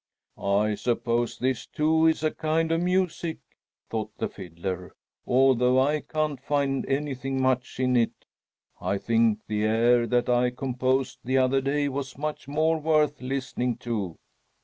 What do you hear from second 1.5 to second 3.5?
too, is a kind of music,"